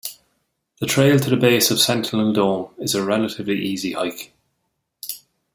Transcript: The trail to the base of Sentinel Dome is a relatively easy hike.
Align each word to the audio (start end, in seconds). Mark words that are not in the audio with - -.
The 0.79 0.87
trail 0.87 1.19
to 1.19 1.29
the 1.29 1.37
base 1.37 1.69
of 1.69 1.79
Sentinel 1.79 2.33
Dome 2.33 2.73
is 2.79 2.95
a 2.95 3.03
relatively 3.05 3.59
easy 3.63 3.91
hike. 3.91 4.33